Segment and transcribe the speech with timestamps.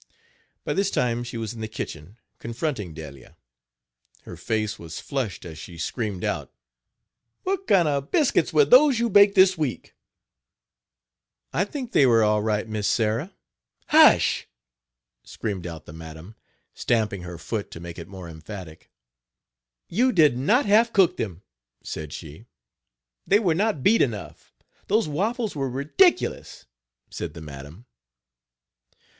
[0.63, 3.37] By this time she was in the kitchen, confronting Delia.
[4.23, 6.51] Her face was flushed as she screamed out:
[7.43, 9.93] "What kind of biscuits were those you baked this week?"
[11.53, 13.29] "I think they were all right, Mis Sarh."
[13.89, 14.47] "Hush!"
[15.23, 16.33] screamed out the madam,
[16.73, 18.89] stamping her foot to make it more emphatic.
[19.87, 21.43] "You did not half cook them,"
[21.83, 22.45] said she;
[23.27, 24.51] "they were not beat enough.
[24.87, 26.65] Those waffles were ridiculous,"
[27.11, 27.85] said the madam.